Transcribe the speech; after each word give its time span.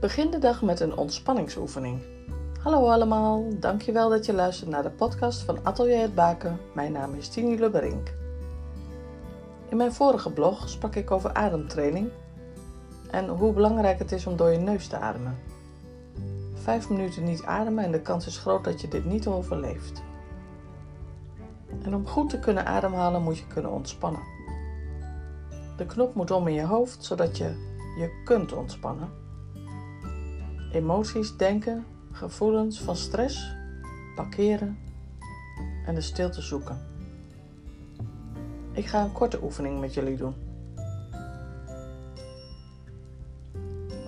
Begin 0.00 0.30
de 0.30 0.38
dag 0.38 0.62
met 0.62 0.80
een 0.80 0.96
ontspanningsoefening. 0.96 2.00
Hallo 2.62 2.88
allemaal, 2.88 3.44
dankjewel 3.60 4.08
dat 4.08 4.26
je 4.26 4.32
luistert 4.32 4.70
naar 4.70 4.82
de 4.82 4.90
podcast 4.90 5.42
van 5.42 5.58
Atelier 5.62 6.00
het 6.00 6.14
Baken. 6.14 6.58
Mijn 6.74 6.92
naam 6.92 7.14
is 7.14 7.28
Tini 7.28 7.58
Lubberink. 7.58 8.14
In 9.68 9.76
mijn 9.76 9.92
vorige 9.92 10.32
blog 10.32 10.68
sprak 10.68 10.94
ik 10.94 11.10
over 11.10 11.32
ademtraining 11.32 12.10
en 13.10 13.28
hoe 13.28 13.52
belangrijk 13.52 13.98
het 13.98 14.12
is 14.12 14.26
om 14.26 14.36
door 14.36 14.50
je 14.50 14.58
neus 14.58 14.86
te 14.86 14.96
ademen. 14.96 15.38
Vijf 16.54 16.88
minuten 16.88 17.24
niet 17.24 17.42
ademen 17.42 17.84
en 17.84 17.92
de 17.92 18.02
kans 18.02 18.26
is 18.26 18.38
groot 18.38 18.64
dat 18.64 18.80
je 18.80 18.88
dit 18.88 19.04
niet 19.04 19.26
overleeft. 19.26 20.02
En 21.82 21.94
om 21.94 22.06
goed 22.06 22.30
te 22.30 22.38
kunnen 22.38 22.66
ademhalen 22.66 23.22
moet 23.22 23.38
je 23.38 23.46
kunnen 23.46 23.70
ontspannen. 23.70 24.22
De 25.76 25.86
knop 25.86 26.14
moet 26.14 26.30
om 26.30 26.48
in 26.48 26.54
je 26.54 26.64
hoofd 26.64 27.04
zodat 27.04 27.36
je 27.36 27.44
je 27.98 28.22
kunt 28.24 28.52
ontspannen. 28.52 29.24
Emoties, 30.76 31.36
denken, 31.36 31.84
gevoelens 32.12 32.80
van 32.80 32.96
stress, 32.96 33.54
parkeren 34.14 34.78
en 35.86 35.94
de 35.94 36.00
stilte 36.00 36.40
zoeken. 36.42 36.78
Ik 38.72 38.86
ga 38.86 39.04
een 39.04 39.12
korte 39.12 39.42
oefening 39.42 39.80
met 39.80 39.94
jullie 39.94 40.16
doen. 40.16 40.34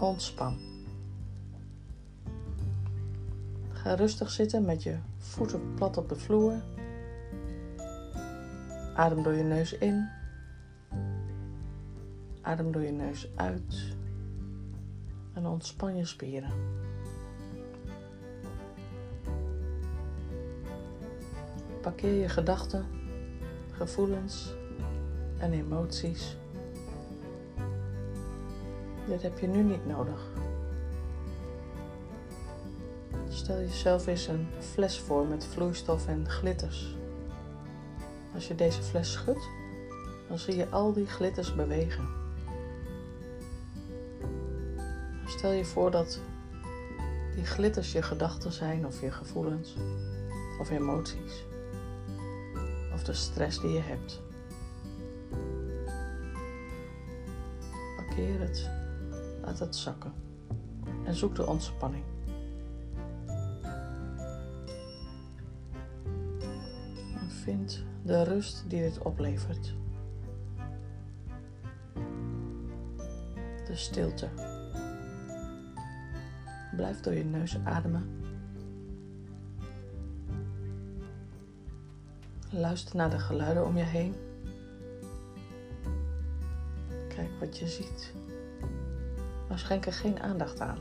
Ontspan. 0.00 0.56
Ga 3.70 3.94
rustig 3.94 4.30
zitten 4.30 4.64
met 4.64 4.82
je 4.82 4.98
voeten 5.16 5.74
plat 5.74 5.96
op 5.96 6.08
de 6.08 6.16
vloer. 6.16 6.62
Adem 8.94 9.22
door 9.22 9.34
je 9.34 9.42
neus 9.42 9.72
in. 9.72 10.08
Adem 12.42 12.72
door 12.72 12.82
je 12.82 12.92
neus 12.92 13.28
uit. 13.36 13.96
En 15.38 15.46
ontspan 15.46 15.96
je 15.96 16.04
spieren. 16.04 16.50
Parkeer 21.80 22.12
je 22.12 22.28
gedachten, 22.28 22.86
gevoelens 23.72 24.54
en 25.38 25.52
emoties. 25.52 26.36
Dit 29.06 29.22
heb 29.22 29.38
je 29.38 29.46
nu 29.46 29.62
niet 29.62 29.86
nodig. 29.86 30.30
Stel 33.28 33.58
jezelf 33.58 34.06
eens 34.06 34.26
een 34.26 34.48
fles 34.58 35.00
voor 35.00 35.26
met 35.26 35.46
vloeistof 35.46 36.06
en 36.06 36.28
glitters. 36.28 36.96
Als 38.34 38.48
je 38.48 38.54
deze 38.54 38.82
fles 38.82 39.12
schudt, 39.12 39.48
dan 40.28 40.38
zie 40.38 40.56
je 40.56 40.68
al 40.68 40.92
die 40.92 41.06
glitters 41.06 41.54
bewegen. 41.54 42.17
Stel 45.28 45.52
je 45.52 45.64
voor 45.64 45.90
dat 45.90 46.20
die 47.34 47.44
glitters 47.44 47.92
je 47.92 48.02
gedachten 48.02 48.52
zijn 48.52 48.86
of 48.86 49.00
je 49.00 49.10
gevoelens 49.10 49.76
of 50.60 50.70
emoties 50.70 51.44
of 52.92 53.04
de 53.04 53.12
stress 53.12 53.60
die 53.60 53.70
je 53.70 53.80
hebt. 53.80 54.22
Parkeer 57.96 58.40
het, 58.40 58.70
laat 59.42 59.58
het 59.58 59.76
zakken 59.76 60.12
en 61.04 61.14
zoek 61.14 61.34
de 61.34 61.46
ontspanning. 61.46 62.04
En 67.20 67.30
vind 67.30 67.84
de 68.02 68.22
rust 68.22 68.64
die 68.66 68.82
dit 68.82 68.98
oplevert. 68.98 69.74
De 73.66 73.74
stilte. 73.74 74.47
Blijf 76.76 77.00
door 77.00 77.14
je 77.14 77.24
neus 77.24 77.56
ademen. 77.64 78.26
Luister 82.50 82.96
naar 82.96 83.10
de 83.10 83.18
geluiden 83.18 83.66
om 83.66 83.76
je 83.76 83.84
heen. 83.84 84.14
Kijk 87.08 87.30
wat 87.40 87.58
je 87.58 87.68
ziet. 87.68 88.12
Maar 89.48 89.58
schenk 89.58 89.86
er 89.86 89.92
geen 89.92 90.20
aandacht 90.20 90.60
aan. 90.60 90.78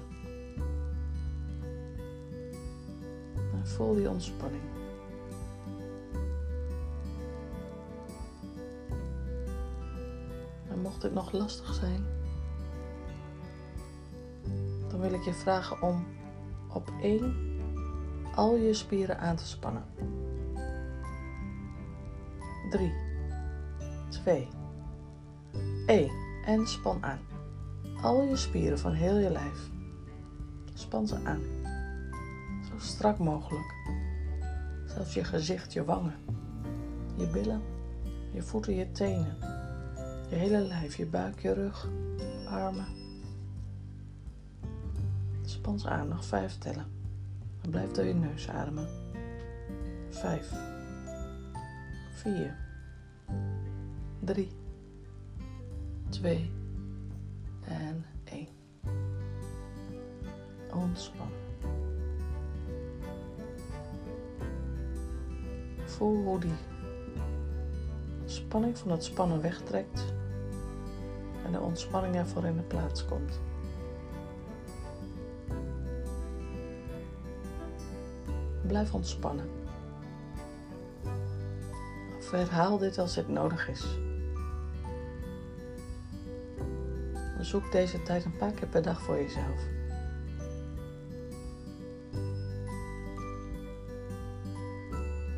En 3.53 3.67
voel 3.67 3.95
die 3.95 4.09
ontspanning. 4.09 4.63
En 10.69 10.79
mocht 10.81 11.03
het 11.03 11.13
nog 11.13 11.31
lastig 11.31 11.73
zijn, 11.73 12.05
dan 14.97 15.09
wil 15.09 15.19
ik 15.19 15.25
je 15.25 15.33
vragen 15.33 15.81
om 15.81 16.05
op 16.73 16.91
één 17.01 17.35
al 18.35 18.55
je 18.55 18.73
spieren 18.73 19.19
aan 19.19 19.35
te 19.35 19.45
spannen. 19.47 19.85
3, 22.69 22.93
2, 24.09 24.47
1 25.85 26.11
en 26.45 26.67
span 26.67 27.03
aan. 27.03 27.19
Al 28.01 28.21
je 28.21 28.35
spieren 28.35 28.79
van 28.79 28.91
heel 28.91 29.17
je 29.17 29.29
lijf. 29.29 29.69
Span 30.73 31.07
ze 31.07 31.15
aan. 31.23 31.41
Zo 32.69 32.73
strak 32.77 33.17
mogelijk. 33.17 33.75
Zelfs 34.85 35.13
je 35.13 35.23
gezicht, 35.23 35.73
je 35.73 35.85
wangen, 35.85 36.15
je 37.17 37.27
billen, 37.27 37.61
je 38.33 38.41
voeten, 38.41 38.75
je 38.75 38.91
tenen. 38.91 39.37
Je 40.29 40.35
hele 40.35 40.59
lijf, 40.59 40.95
je 40.95 41.05
buik, 41.05 41.39
je 41.39 41.53
rug, 41.53 41.89
armen. 42.49 43.06
Span 45.67 45.79
ze 45.79 45.89
aan, 45.89 46.07
nog 46.07 46.25
vijf 46.25 46.57
tellen. 46.57 46.85
En 47.61 47.69
blijf 47.69 47.91
door 47.91 48.05
je 48.05 48.13
neus 48.13 48.49
ademen. 48.49 48.87
Vijf. 50.09 50.53
4, 52.11 52.57
3, 54.19 54.51
2 56.09 56.51
en 57.61 58.05
1. 58.23 58.47
Ontspan. 60.73 61.29
Voel 65.85 66.23
hoe 66.23 66.39
die 66.39 66.57
spanning 68.25 68.77
van 68.77 68.91
het 68.91 69.03
spannen 69.03 69.41
wegtrekt 69.41 70.13
en 71.45 71.51
de 71.51 71.59
ontspanning 71.59 72.15
ervoor 72.15 72.45
in 72.45 72.55
de 72.55 72.63
plaats 72.63 73.05
komt. 73.05 73.39
Blijf 78.67 78.93
ontspannen. 78.93 79.49
Of 82.17 82.31
herhaal 82.31 82.77
dit 82.77 82.97
als 82.97 83.15
het 83.15 83.27
nodig 83.27 83.69
is. 83.69 83.85
Zoek 87.39 87.71
deze 87.71 88.03
tijd 88.03 88.25
een 88.25 88.37
paar 88.37 88.51
keer 88.51 88.67
per 88.67 88.81
dag 88.81 89.01
voor 89.01 89.15
jezelf. 89.15 89.61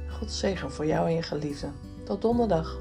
God 0.10 0.32
zegen 0.32 0.72
voor 0.72 0.86
jou 0.86 1.08
en 1.08 1.14
je 1.14 1.22
geliefde. 1.22 1.70
Tot 2.04 2.22
donderdag. 2.22 2.78